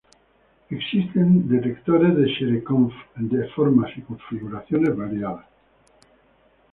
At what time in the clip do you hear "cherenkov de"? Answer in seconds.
2.33-3.47